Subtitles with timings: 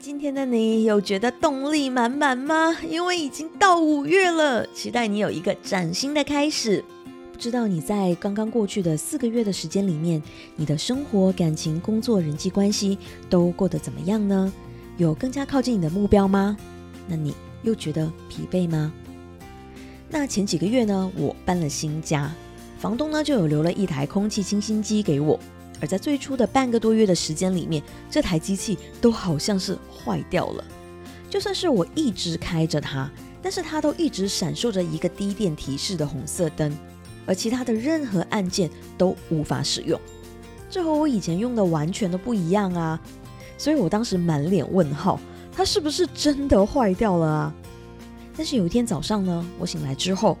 [0.00, 2.72] 今天的你有觉得动力满满吗？
[2.88, 6.84] 因为已经到五月了，期待你有一个崭新的开始。
[7.32, 10.22] 不知道你在刚刚过去的四个月的时间里面，
[10.54, 12.96] 你的生活、感情、工作、人际关系
[13.28, 14.52] 都过得怎么样呢？
[14.98, 16.56] 有更加靠近你的目标吗？
[17.08, 18.92] 那你又觉得疲惫吗？
[20.08, 22.32] 那前几个月呢，我搬了新家，
[22.78, 25.38] 房东呢就有留了一台空气清新机给我。
[25.80, 30.64] 而在最初的半个多月的时间里面，这台机器都好像是坏掉了。
[31.30, 33.10] 就算是我一直开着它，
[33.42, 36.76] 但是它都一直闪烁着一个低电提示的红色灯，
[37.26, 40.00] 而其他的任何按键都无法使用。
[40.70, 43.00] 这和我以前用的完全都不一样啊！
[43.56, 45.18] 所以我当时满脸问号，
[45.52, 47.54] 它是不是真的坏掉了啊？
[48.36, 50.36] 但是有一天早上呢，我醒来之后，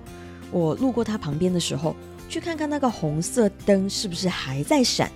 [0.50, 1.96] 我路过它旁边的时候，
[2.28, 5.10] 去看看那个红色灯是不是还在闪。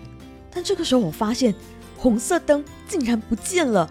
[0.54, 1.54] 但这个时候，我发现
[1.96, 3.90] 红色灯竟然不见了，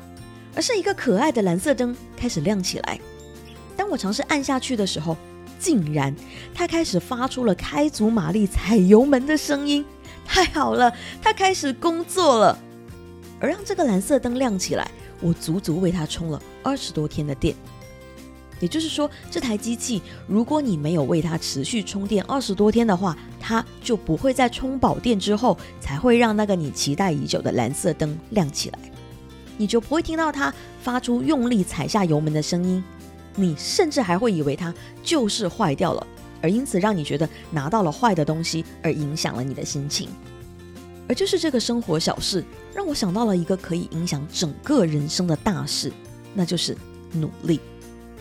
[0.56, 3.00] 而是一个可爱的蓝色灯开始亮起来。
[3.76, 5.18] 当我尝试按下去的时候，
[5.60, 6.16] 竟然
[6.54, 9.84] 它开始发出了开足马力踩油门的声音。
[10.26, 12.58] 太好了，它开始工作了。
[13.40, 14.90] 而让这个蓝色灯亮起来，
[15.20, 17.56] 我足足为它充了二十多天的电。
[18.62, 28.80] 也就是说，这台机器，如果你没有为它持续充电二十多天的话，它就不会在充饱电之后才会让那个你期待已久的蓝色灯亮起来，
[29.58, 32.84] 你就不会听到它发出用力踩下油门的声音，
[33.36, 34.74] 你甚至还会以为它
[35.04, 36.08] 就是坏掉了，
[36.40, 40.08] 而因此让你觉得拿到了坏的东西，而影响了你的心情。
[41.08, 42.46] 而就是这个生活小事，
[42.76, 45.92] 让我想到了一个可以影响整个人生的大事，
[46.36, 46.78] 那就是
[47.12, 47.60] 努力。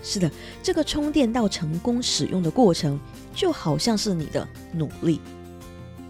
[0.03, 0.31] 是的，
[0.63, 2.99] 这个充电到成功使用的过程，
[3.35, 5.21] 就好像是你的努力。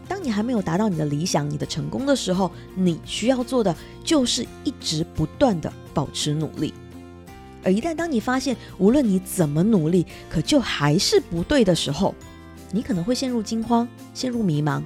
[0.06, 3.74] 当你还没有达到你的理想、你的成功的时候，你需要做的
[4.04, 6.74] 就是一直不断的保持努力。
[7.62, 12.14] 而一旦当你发现无论你怎么努力，可就还是不对的时候，
[12.72, 14.82] 你可能会陷入惊慌、陷入迷茫。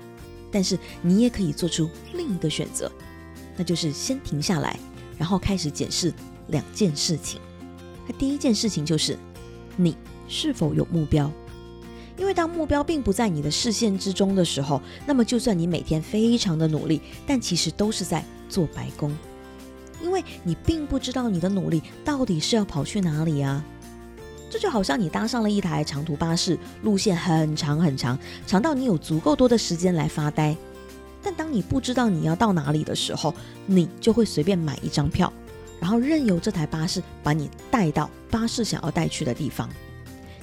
[0.50, 2.90] 但是你也可以做出另一个选择，
[3.56, 4.78] 那就是先停下来，
[5.18, 6.12] 然后开始检视
[6.48, 7.40] 两件事情。
[8.06, 9.18] 那第一件事情就是，
[9.76, 9.96] 你
[10.28, 11.30] 是否有目标？
[12.16, 19.12] 因为当目标并不在你的视线之中的时候，那么就算你每天非常的努力，但其实都是在做白工，
[20.00, 23.64] 因为你并不知道你的努力到底是要跑去哪里啊。
[24.48, 28.16] 这就好像你搭上了一台长途巴士，路线很长很长，
[28.46, 30.56] 长到你有足够多的时间来发呆。
[31.20, 33.34] 但当你不知道你要到哪里的时候，
[33.66, 35.32] 你就会随便买一张票。
[35.84, 39.68] 然后任由这台巴士把你带到巴士想要带去的地方，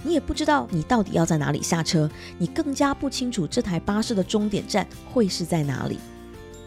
[0.04, 2.08] 你也不知道你到底要在哪里下车，
[2.38, 5.98] 你更加不清楚这台巴士的终点站会是在哪里，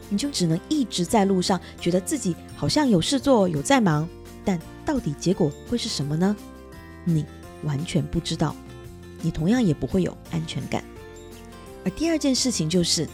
[0.09, 4.09] 你就只能一直在路上，觉得自己好像有事做，有在忙，
[4.45, 6.35] 但到底结果会是什么呢？
[7.05, 7.25] 你
[7.63, 8.57] 完全不知道，
[9.23, 10.83] 你同样也不会有安全感。
[11.85, 13.09] 而第二件事情就是。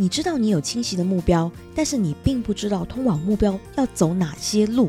[0.00, 4.88] 你知道你有清晰的目标，但是你并不知道通往目标要走哪些路，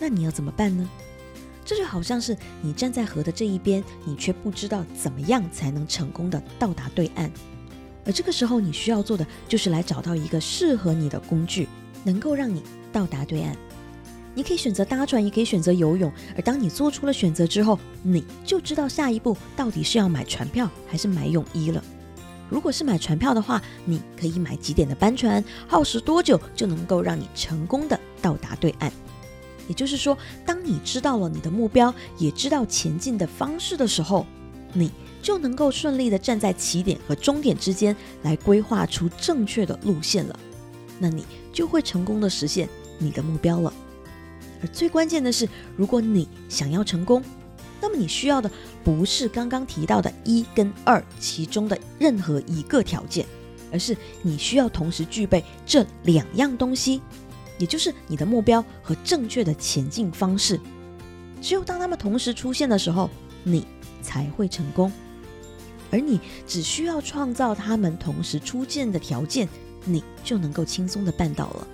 [0.00, 0.88] 那你要怎么办呢？
[1.64, 7.30] 这就好像是你站在河的这一边，你却不知道怎么样才能成功的到达对岸。
[8.04, 11.68] 而这个时候，你需要做的就是来找到一个适合你的工具，
[12.02, 13.54] 能够让你到达对岸。
[14.34, 16.10] 你可以选择搭船，也可以选择游泳。
[16.34, 21.84] 而当你做出了选择之后，你就知道下一步到底是要买船票还是买泳衣了。
[22.48, 28.90] 如果是买船票的话，你可以买几点的班船，耗时多久就能够让你成功的到达对岸。
[29.70, 34.26] 也就是说，当你知道了你的目标，也知道前进的方式的时候，
[34.72, 34.90] 你
[35.22, 37.94] 就能够顺利的站在起点和终点之间
[38.24, 40.36] 来规划出正确的路线了。
[40.98, 43.72] 那你就会成功的实现你的目标了。
[44.60, 47.22] 而最关键的是，如果你想要成功。
[47.82, 48.50] 那么你需要的
[48.84, 53.24] 不是刚刚提到的一跟二其中的任何一个条件，
[53.72, 57.00] 而是你需要同时具备这两样东西，
[57.60, 60.58] 也就是你的目标和正确的前进方式。
[61.42, 63.10] 只有当他们同时出现的时候，
[63.44, 63.66] 你
[64.02, 64.90] 才会成功。
[65.90, 69.46] 而你只需要创造他们同时出现的条件，
[69.84, 71.66] 你就能够轻松的办到了。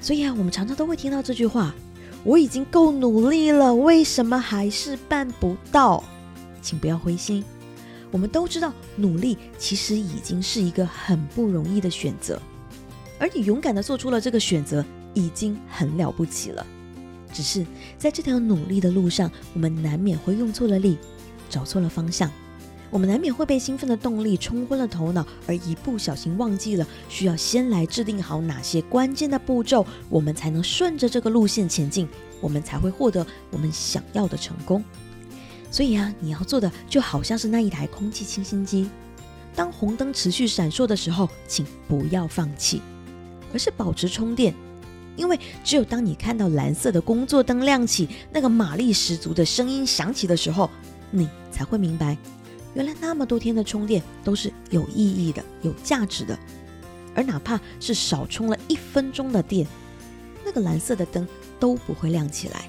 [0.00, 1.74] 所以啊，我们常常都会听到这句话。
[2.24, 6.02] 我已经够努力了，为什么还是办不到？
[6.62, 7.44] 请不要灰心。
[8.10, 12.40] 我们都知道，努力其实已经是一个很不容易的选择，
[13.18, 14.84] 而你勇敢的做出了这个选择，
[15.14, 16.66] 已经很了不起了。
[17.32, 17.66] 只是
[17.98, 20.96] 在这条努力的路上，我们难免会用错了力，
[21.50, 22.30] 找错了方向。
[22.88, 32.08] 我们难免会被兴奋的动力冲昏了头脑，而一不小心忘记了需要先来制定好哪些关键的步骤，我们才能顺着这个路线前进，
[32.40, 34.82] 我们才会获得我们想要的成功。
[35.70, 38.88] 所以啊，你要做的就好像是那一台空气清新机，
[39.54, 42.80] 当红灯持续闪烁的时候，请不要放弃，
[43.56, 44.54] 而是保持充电。
[45.16, 50.68] 因为只有当你看到蓝色的工作灯亮起，那个马力十足的声音响起的时候，
[51.10, 52.18] 你才会明白，
[52.74, 56.38] 原来那么多天的充电都是有意义的、有价值的。
[57.14, 59.66] 而哪怕是少充了一分钟的电，
[60.44, 61.26] 那个蓝色的灯
[61.58, 62.68] 都不会亮起来。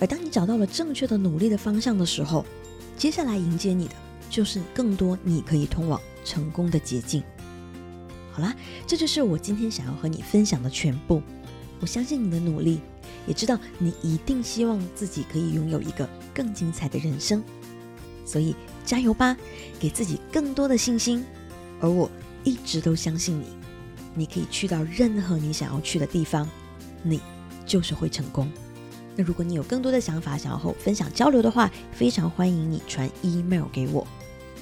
[0.00, 2.42] 而当你找到了正确的努力的方向的时候，
[2.96, 3.94] 接下来迎接你的
[4.30, 7.22] 就是更多你可以通往成功的捷径。
[8.32, 8.54] 好啦，
[8.86, 11.22] 这就是我今天想要和你分享的全部。
[11.80, 12.80] 我相信你的努力，
[13.26, 17.42] 也知道你一定希望自己可以拥有一个更精彩的人生，
[18.26, 18.54] 所以
[18.84, 19.36] 加油吧，
[19.78, 21.24] 给自己更多的信心。
[21.80, 22.10] 而我
[22.44, 23.46] 一直都相信你，
[24.14, 26.46] 你可以去到任何你想要去的地方，
[27.02, 27.18] 你
[27.64, 28.50] 就是会成功。
[29.16, 34.06] 那如果你有更多的想法想要和我分享交流的话，非常欢迎你传 email 给我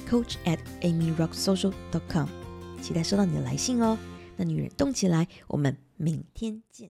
[0.09, 2.27] ，coach at amyrocksocial dot com，
[2.79, 3.97] 期待收到你的来信哦。
[4.37, 6.87] 那女人动起来，我们明天见。